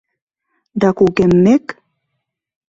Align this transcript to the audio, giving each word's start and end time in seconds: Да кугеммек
Да 0.81 0.89
кугеммек 0.97 1.65